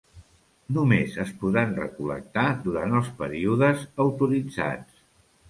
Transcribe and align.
Només 0.77 1.17
es 1.23 1.33
podran 1.43 1.75
recol·lectar 1.81 2.47
durant 2.65 2.97
els 3.01 3.13
períodes 3.21 3.87
autoritzats. 4.07 5.07